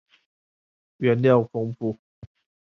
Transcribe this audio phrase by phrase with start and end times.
[0.97, 1.99] 原料豐富